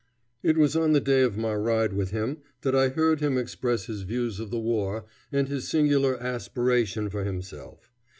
[0.41, 3.85] It was on the day of my ride with him that I heard him express
[3.85, 7.91] his views of the war and his singular aspiration for himself.